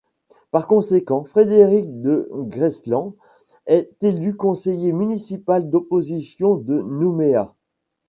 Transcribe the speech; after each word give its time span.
Par 0.49 0.65
conséquent, 0.65 1.23
Frédéric 1.25 2.01
de 2.01 2.27
Greslan 2.33 3.13
est 3.67 3.93
élu 4.03 4.35
conseiller 4.35 4.93
municipal 4.93 5.69
d’opposition 5.69 6.55
de 6.55 6.81
Nouméa. 6.81 7.53